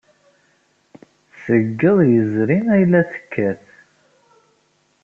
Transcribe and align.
Seg 1.43 1.63
yiḍ 1.79 1.99
yezrin 2.11 2.65
ay 2.75 2.83
la 2.91 3.01
tekkat. 3.11 3.63